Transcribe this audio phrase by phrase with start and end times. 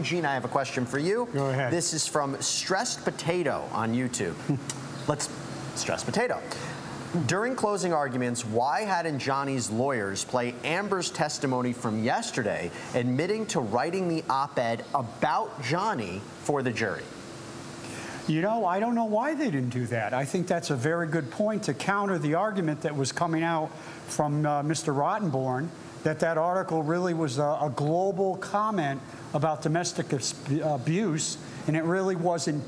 [0.00, 1.28] Gene, I have a question for you.
[1.34, 1.70] Go ahead.
[1.70, 4.34] This is from Stressed Potato on YouTube.
[5.06, 5.28] Let's
[5.74, 6.40] stress potato.
[7.26, 14.08] During closing arguments, why hadn't Johnny's lawyers play Amber's testimony from yesterday admitting to writing
[14.08, 17.04] the op-ed about Johnny for the jury?
[18.26, 20.14] You know, I don't know why they didn't do that.
[20.14, 23.70] I think that's a very good point to counter the argument that was coming out
[24.06, 24.96] from uh, Mr.
[24.96, 25.68] Rottenborn
[26.02, 29.00] that that article really was a, a global comment
[29.34, 30.18] about domestic uh,
[30.62, 32.62] abuse, and it really wasn't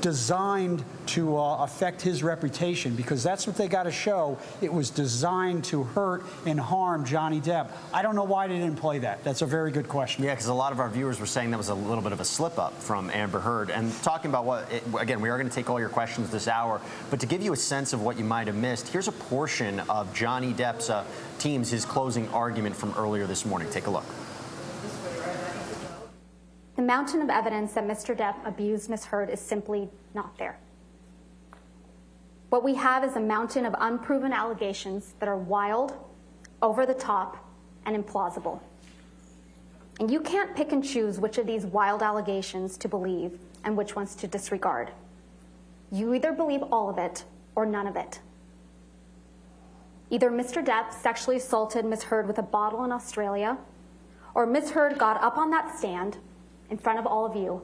[0.00, 4.38] designed to uh, affect his reputation because that's what they got to show.
[4.60, 7.70] It was designed to hurt and harm Johnny Depp.
[7.92, 9.24] I don't know why they didn't play that.
[9.24, 10.24] That's a very good question.
[10.24, 12.20] Yeah, because a lot of our viewers were saying that was a little bit of
[12.20, 13.70] a slip up from Amber Heard.
[13.70, 16.48] And talking about what, it, again, we are going to take all your questions this
[16.48, 19.12] hour, but to give you a sense of what you might have missed, here's a
[19.12, 21.04] portion of Johnny Depp's uh,
[21.38, 23.68] team's his closing argument from earlier this morning.
[23.70, 24.04] Take a look.
[26.88, 28.16] Mountain of evidence that Mr.
[28.16, 29.04] Depp abused Ms.
[29.04, 30.58] Heard is simply not there.
[32.48, 35.92] What we have is a mountain of unproven allegations that are wild,
[36.62, 37.44] over the top,
[37.84, 38.60] and implausible.
[40.00, 43.94] And you can't pick and choose which of these wild allegations to believe and which
[43.94, 44.90] ones to disregard.
[45.92, 47.22] You either believe all of it
[47.54, 48.20] or none of it.
[50.08, 50.64] Either Mr.
[50.64, 52.04] Depp sexually assaulted Ms.
[52.04, 53.58] Heard with a bottle in Australia,
[54.34, 54.70] or Ms.
[54.70, 56.16] Heard got up on that stand
[56.70, 57.62] in front of all of you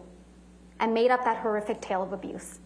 [0.81, 2.59] and made up that horrific tale of abuse.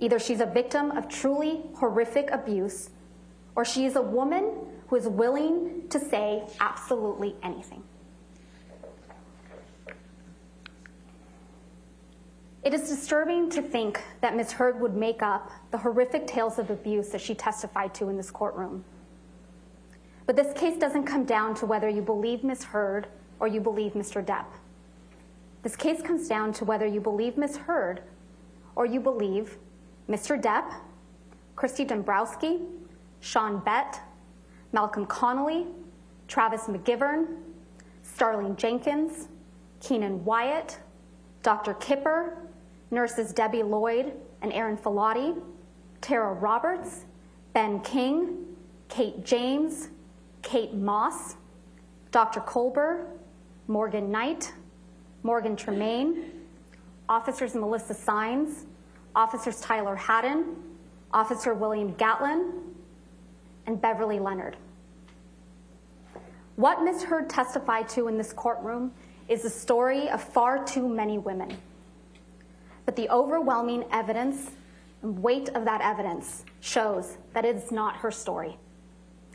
[0.00, 2.90] Either she's a victim of truly horrific abuse,
[3.56, 4.52] or she is a woman
[4.88, 7.82] who is willing to say absolutely anything.
[12.62, 14.52] It is disturbing to think that Ms.
[14.52, 18.30] Heard would make up the horrific tales of abuse that she testified to in this
[18.30, 18.84] courtroom.
[20.26, 22.64] But this case doesn't come down to whether you believe Ms.
[22.64, 23.06] Heard
[23.40, 24.22] or you believe Mr.
[24.22, 24.44] Depp.
[25.68, 27.58] This case comes down to whether you believe Ms.
[27.58, 28.00] Heard
[28.74, 29.58] or you believe
[30.08, 30.40] Mr.
[30.40, 30.72] Depp,
[31.56, 32.64] Christi Dembrowski,
[33.20, 34.00] Sean Bett,
[34.72, 35.66] Malcolm Connolly,
[36.26, 37.36] Travis McGivern,
[38.00, 39.28] Starling Jenkins,
[39.80, 40.78] Keenan Wyatt,
[41.42, 41.74] Dr.
[41.74, 42.48] Kipper,
[42.90, 45.38] nurses Debbie Lloyd and Erin Falati,
[46.00, 47.04] Tara Roberts,
[47.52, 48.38] Ben King,
[48.88, 49.90] Kate James,
[50.40, 51.36] Kate Moss,
[52.10, 52.40] Dr.
[52.40, 53.04] Kulber,
[53.66, 54.54] Morgan Knight,
[55.28, 56.30] Morgan Tremaine,
[57.06, 58.64] Officers Melissa Saenz,
[59.14, 60.56] Officers Tyler Hadden,
[61.12, 62.50] Officer William Gatlin,
[63.66, 64.56] and Beverly Leonard.
[66.56, 67.02] What Ms.
[67.02, 68.90] Heard testified to in this courtroom
[69.28, 71.54] is the story of far too many women.
[72.86, 74.52] But the overwhelming evidence
[75.02, 78.56] and weight of that evidence shows that it's not her story.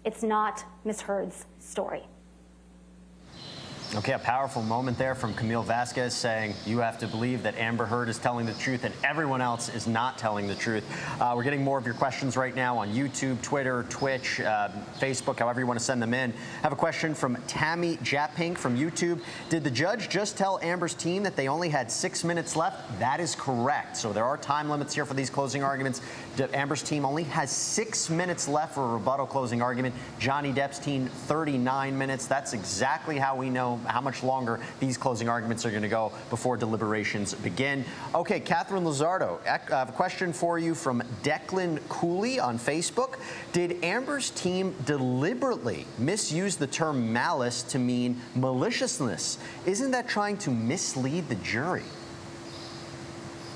[0.05, 1.01] It's not Ms.
[1.01, 2.01] Heard's story.
[3.95, 7.85] Okay, a powerful moment there from Camille Vasquez saying you have to believe that Amber
[7.85, 10.83] Heard is telling the truth and everyone else is not telling the truth.
[11.21, 15.37] Uh, we're getting more of your questions right now on YouTube, Twitter, Twitch, uh, Facebook,
[15.37, 16.31] however you want to send them in.
[16.31, 19.21] I have a question from Tammy Japink from YouTube.
[19.49, 22.97] Did the judge just tell Amber's team that they only had six minutes left?
[22.97, 23.95] That is correct.
[23.95, 26.01] So there are time limits here for these closing arguments.
[26.39, 29.93] Amber's team only has six minutes left for a rebuttal closing argument.
[30.19, 32.25] Johnny Depp's team, 39 minutes.
[32.25, 36.11] That's exactly how we know how much longer these closing arguments are going to go
[36.29, 37.85] before deliberations begin.
[38.15, 43.15] Okay, Catherine Lizardo, I have a question for you from Declan Cooley on Facebook.
[43.51, 49.37] Did Amber's team deliberately misuse the term malice to mean maliciousness?
[49.65, 51.83] Isn't that trying to mislead the jury?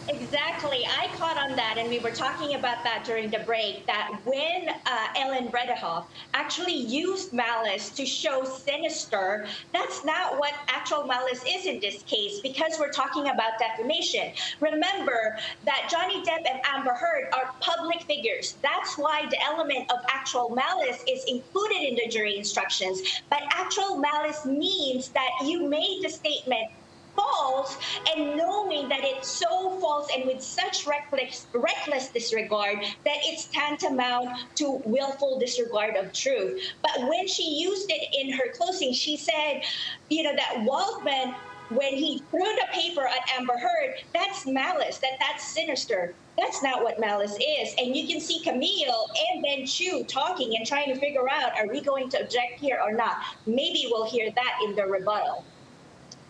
[0.10, 0.80] Exactly.
[0.88, 4.70] I caught on that, and we were talking about that during the break, that when
[4.86, 11.66] uh, Elaine Bredehoft actually used malice to show sinister, that's not what actual malice is
[11.66, 14.32] in this case, because we're talking about defamation.
[14.62, 15.36] Remember
[15.66, 18.56] that Johnny Depp and Amber Heard are public figures.
[18.64, 23.02] That's why the element of actual malice is included in the jury instructions.
[23.30, 26.70] But actual malice means that you made the statement
[27.18, 27.78] false
[28.16, 34.30] and knowing that it's so false and with such reckless, reckless disregard that it's tantamount
[34.56, 36.62] to willful disregard of truth.
[36.82, 39.64] But when she used it in her closing, she said,
[40.10, 41.36] you know, that Waldman
[41.70, 46.16] when he threw the paper at Amber Heard, that's malice, that that's sinister.
[46.38, 47.76] That's not what malice is.
[47.78, 51.68] And you can see Camille and Ben Chew talking and trying to figure out, are
[51.68, 53.18] we going to object here or not?
[53.46, 55.44] Maybe we'll hear that in the rebuttal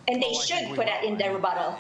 [0.08, 1.80] and they oh, should put that in their rebuttal.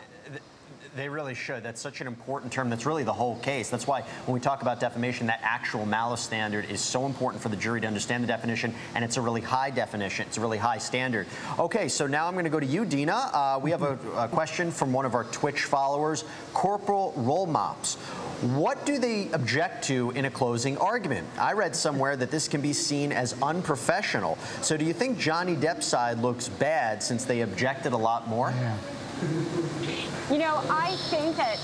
[0.97, 1.61] They really should.
[1.61, 2.71] That's such an important term.
[2.71, 3.69] That's really the whole case.
[3.69, 7.49] That's why when we talk about defamation, that actual malice standard is so important for
[7.49, 10.25] the jury to understand the definition, and it's a really high definition.
[10.25, 11.27] It's a really high standard.
[11.59, 13.13] Okay, so now I'm going to go to you, Dina.
[13.13, 16.23] Uh, we have a, a question from one of our Twitch followers,
[16.55, 17.93] Corporal Roll Mops.
[18.55, 21.27] What do they object to in a closing argument?
[21.37, 24.35] I read somewhere that this can be seen as unprofessional.
[24.63, 28.51] So do you think Johnny Depp's side looks bad since they objected a lot more?
[30.29, 31.57] You know, I think that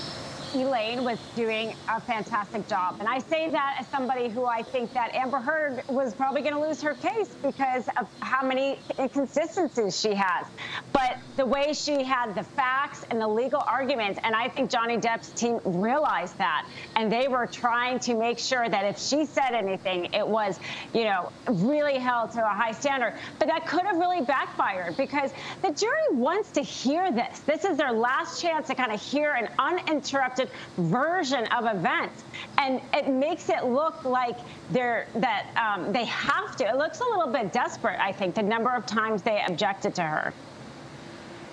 [0.54, 2.96] Elaine was doing a fantastic job.
[3.00, 6.54] And I say that as somebody who I think that Amber Heard was probably going
[6.54, 10.46] to lose her case because of how many inconsistencies she has.
[10.92, 14.96] But the way she had the facts and the legal arguments, and I think Johnny
[14.96, 16.66] Depp's team realized that.
[16.96, 20.58] And they were trying to make sure that if she said anything, it was,
[20.92, 23.14] you know, really held to a high standard.
[23.38, 27.40] But that could have really backfired because the jury wants to hear this.
[27.40, 30.43] This is their last chance to kind of hear an uninterrupted
[30.76, 32.24] version of events,
[32.58, 34.36] and it makes it look like
[34.70, 36.64] they're that um, they have to.
[36.68, 37.98] It looks a little bit desperate.
[38.00, 40.32] I think the number of times they objected to her.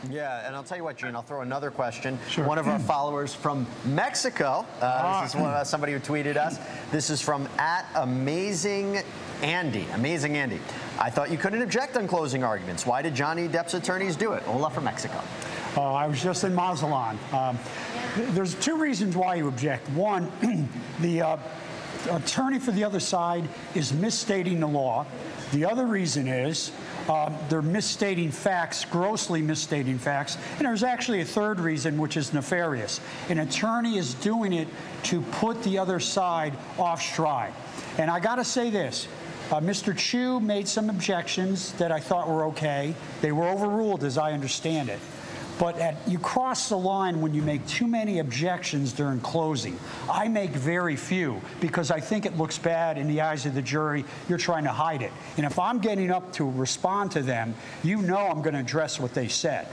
[0.10, 2.18] Yeah, and I'll tell you what, Gene, I'll throw another question.
[2.28, 2.46] Sure.
[2.46, 6.58] One of our followers from Mexico, uh, this is one, uh, somebody who tweeted us.
[6.92, 9.04] This is from at Amazing
[9.44, 9.86] Andy.
[9.94, 10.60] Amazing Andy.
[11.00, 12.86] I thought you couldn't object on closing arguments.
[12.86, 14.44] Why did Johnny Depp's attorneys do it?
[14.48, 15.22] Ola from Mexico.
[15.78, 17.18] Uh, I was just in Mazatlan.
[17.32, 17.68] Um, th-
[18.16, 19.90] there's two reasons why you object.
[19.90, 20.32] One,
[21.00, 21.38] the uh,
[22.10, 25.06] attorney for the other side is misstating the law.
[25.52, 26.72] The other reason is
[27.10, 30.38] um, they're misstating facts, grossly misstating facts.
[30.58, 33.02] And there's actually a third reason, which is nefarious.
[33.30, 34.68] An attorney is doing it
[35.04, 37.54] to put the other side off stride.
[37.98, 39.08] And I got to say this.
[39.52, 39.98] Uh, Mr.
[39.98, 42.96] Chew made some objections that I thought were okay.
[43.20, 45.00] They were overruled, as I understand it.
[45.62, 49.78] But at, you cross the line when you make too many objections during closing.
[50.10, 53.62] I make very few because I think it looks bad in the eyes of the
[53.62, 54.04] jury.
[54.28, 55.12] You're trying to hide it.
[55.38, 57.54] And if I'm getting up to respond to them,
[57.84, 59.68] you know I'm going to address what they said.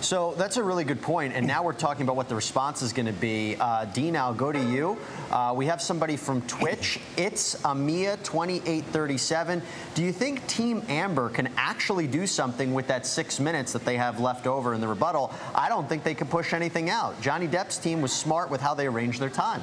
[0.00, 1.34] So that's a really good point.
[1.34, 3.56] And now we're talking about what the response is going to be.
[3.58, 4.96] Uh, Dean, I'll go to you.
[5.30, 7.00] Uh, we have somebody from Twitch.
[7.16, 9.60] It's Amia2837.
[9.94, 13.96] Do you think Team Amber can actually do something with that six minutes that they
[13.96, 15.34] have left over in the rebuttal?
[15.54, 17.20] I don't think they can push anything out.
[17.20, 19.62] Johnny Depp's team was smart with how they arranged their time.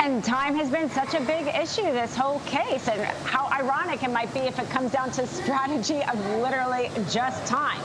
[0.00, 4.10] And time has been such a big issue this whole case, and how ironic it
[4.10, 7.82] might be if it comes down to strategy of literally just time.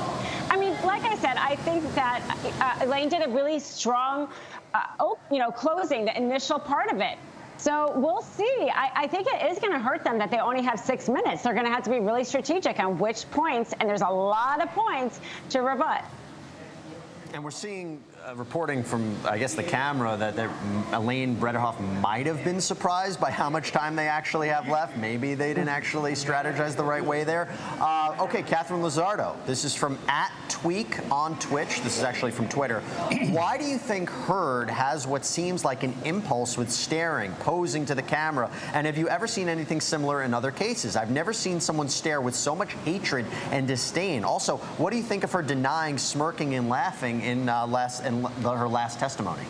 [0.86, 2.22] Like I said, I think that
[2.62, 4.30] uh, Elaine did a really strong,
[4.74, 7.18] uh, oh, you know, closing the initial part of it.
[7.58, 8.70] So we'll see.
[8.74, 11.42] I, I think it is going to hurt them that they only have six minutes.
[11.42, 14.62] They're going to have to be really strategic on which points, and there's a lot
[14.62, 16.04] of points to rebut.
[17.34, 18.04] And we're seeing
[18.36, 20.50] reporting from, I guess, the camera that, that
[20.94, 24.98] Elaine Bredehoft might have been surprised by how much time they actually have left.
[24.98, 27.48] Maybe they didn't actually strategize the right way there.
[27.80, 29.36] Uh, okay, Catherine Lizardo.
[29.46, 31.82] This is from at Tweak on Twitch.
[31.82, 32.80] This is actually from Twitter.
[33.30, 37.96] Why do you think Heard has what seems like an impulse with staring, posing to
[37.96, 38.50] the camera?
[38.74, 40.96] And have you ever seen anything similar in other cases?
[40.96, 44.24] I've never seen someone stare with so much hatred and disdain.
[44.24, 48.15] Also, what do you think of her denying smirking and laughing in uh, last in
[48.24, 49.44] l- her last testimony?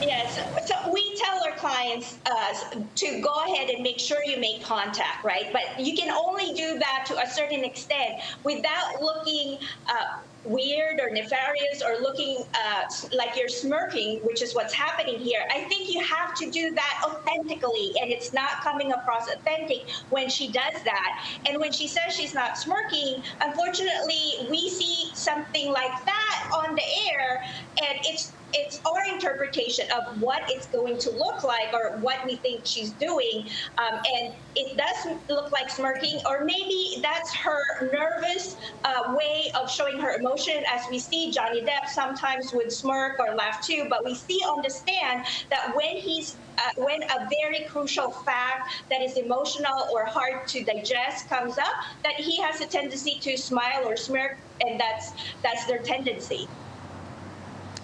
[0.00, 0.36] Yes.
[0.66, 5.24] So we tell our clients uh, to go ahead and make sure you make contact,
[5.24, 5.52] right?
[5.52, 11.10] But you can only do that to a certain extent without looking uh, weird or
[11.10, 12.82] nefarious or looking uh,
[13.16, 15.40] like you're smirking, which is what's happening here.
[15.54, 20.28] I think you have to do that authentically, and it's not coming across authentic when
[20.28, 21.26] she does that.
[21.46, 24.93] And when she says she's not smirking, unfortunately, we see
[25.24, 27.42] something like that on the air,
[27.78, 32.36] and it's it's our interpretation of what it's going to look like or what we
[32.36, 33.48] think she's doing.
[33.78, 39.70] Um, and it does look like smirking, or maybe that's her nervous uh, way of
[39.70, 40.62] showing her emotion.
[40.72, 44.62] As we see, Johnny Depp sometimes would smirk or laugh too, but we see on
[44.62, 50.04] the stand that when he's uh, when a very crucial fact that is emotional or
[50.04, 54.78] hard to digest comes up, that he has a tendency to smile or smirk, and
[54.80, 56.48] that's that's their tendency.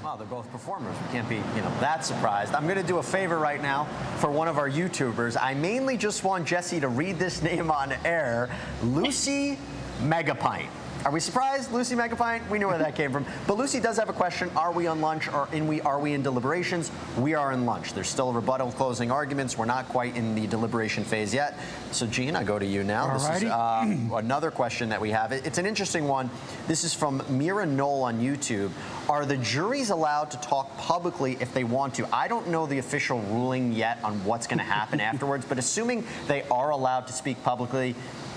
[0.03, 0.97] Wow, they're both performers.
[1.07, 2.55] We can't be, you know, that surprised.
[2.55, 3.85] I'm going to do a favor right now
[4.17, 5.37] for one of our YouTubers.
[5.39, 8.49] I mainly just want Jesse to read this name on air,
[8.83, 9.59] Lucy
[10.01, 10.69] Megapint.
[11.05, 11.73] Are we surprised?
[11.73, 13.25] Lucy McAfee, we knew where that came from.
[13.47, 14.51] But Lucy does have a question.
[14.55, 16.91] Are we on lunch or in we are we in deliberations?
[17.17, 17.95] We are in lunch.
[17.95, 19.57] There's still a rebuttal closing arguments.
[19.57, 21.59] We're not quite in the deliberation phase yet.
[21.91, 23.15] So Gene, I go to you now.
[23.15, 25.33] This is uh, another question that we have.
[25.33, 26.29] It's an interesting one.
[26.69, 28.71] This is from Mira Knoll on YouTube.
[29.09, 32.15] Are the juries allowed to talk publicly if they want to?
[32.15, 36.05] I don't know the official ruling yet on what's going to happen afterwards, but assuming
[36.29, 37.95] they are allowed to speak publicly,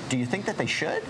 [0.07, 1.03] do you think that they should?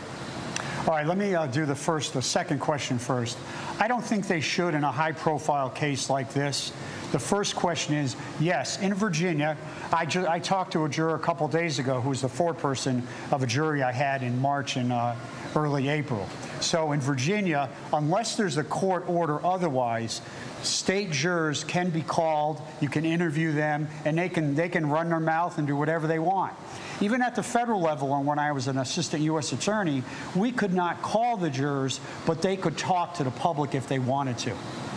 [0.86, 3.38] All right, let me uh, do the first, the second question first.
[3.80, 6.74] I don't think they should in a high-profile case like this.
[7.14, 9.56] The first question is, yes, in Virginia,
[9.94, 13.44] I, I talked to a juror a couple days ago who was the foreperson of
[13.44, 15.16] a jury I had in March and uh,
[15.56, 16.28] early April.
[16.60, 20.22] So in Virginia, unless there's a court order otherwise,
[20.64, 25.08] state jurors can be called, you can interview them, and they can, they can run
[25.08, 26.54] their mouth and do whatever they want.
[27.02, 29.52] Even at the federal level, and when I was an assistant U.S.
[29.52, 30.04] attorney,
[30.36, 34.00] we could not call the jurors, but they could talk to the public if they
[34.00, 34.56] wanted to.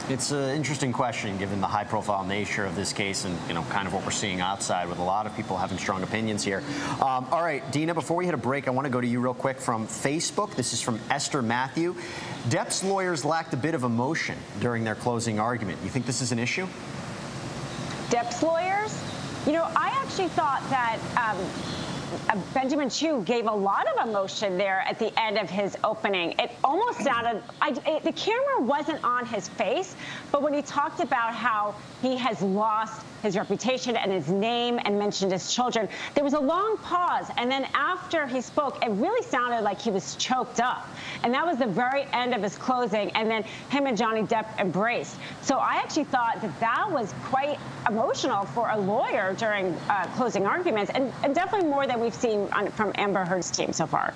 [0.08, 3.62] It's an interesting question given the high profile nature of this case and you know
[3.70, 6.62] kind of what we're seeing outside with a lot of people having strong opinions here.
[7.00, 9.18] Um, all right, Dina, before we hit a break, I want to go to you
[9.18, 10.54] real quick from Facebook.
[10.54, 11.96] This is from Esther Matthew.
[12.48, 15.80] Depp's lawyers lacked a bit of emotion during their closing argument.
[15.82, 16.68] You think this is an issue?
[18.08, 18.96] Depp's lawyers?
[19.44, 21.36] You know, I actually thought that um,
[22.52, 26.34] Benjamin Chew gave a lot of emotion there at the end of his opening.
[26.38, 29.94] It almost sounded, I, it, the camera wasn't on his face,
[30.32, 34.98] but when he talked about how he has lost his reputation and his name and
[34.98, 37.30] mentioned his children, there was a long pause.
[37.36, 40.86] And then after he spoke, it really sounded like he was choked up.
[41.22, 43.10] And that was the very end of his closing.
[43.12, 45.16] And then him and Johnny Depp embraced.
[45.42, 50.44] So I actually thought that that was quite emotional for a lawyer during uh, closing
[50.46, 54.12] arguments, and, and definitely more than we've seen on, from Amber Heard's team so far.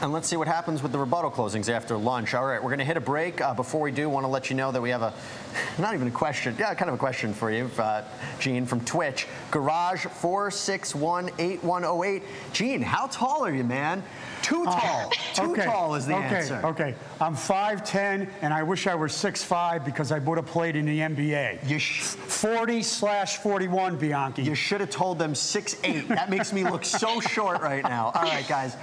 [0.00, 2.34] And let's see what happens with the rebuttal closings after lunch.
[2.34, 3.40] All right, we're going to hit a break.
[3.40, 5.14] Uh, before we do, want to let you know that we have a,
[5.78, 8.02] not even a question, yeah, kind of a question for you, uh,
[8.38, 9.26] Gene, from Twitch.
[9.50, 12.22] Garage 4618108.
[12.52, 14.02] Gene, how tall are you, man?
[14.44, 15.10] Too tall.
[15.34, 16.60] Too Uh, Okay, tall is the okay, answer.
[16.64, 20.84] Okay, I'm 5'10", and I wish I were 6'5", because I would have played in
[20.84, 21.66] the NBA.
[21.68, 24.42] You, sh- 40 slash 41, Bianchi.
[24.42, 26.08] you should have told them 6'8".
[26.08, 28.12] That makes me look so short right now.
[28.14, 28.76] All right, guys,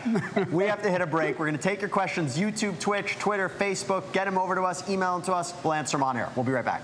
[0.52, 1.38] we have to hit a break.
[1.38, 4.12] We're going to take your questions YouTube, Twitch, Twitter, Facebook.
[4.14, 5.54] Get them over to us, email them to us.
[5.64, 6.30] We'll answer them on air.
[6.36, 6.84] We'll be right back.